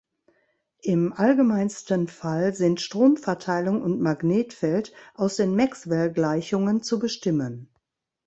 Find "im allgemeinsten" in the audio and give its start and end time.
0.81-2.07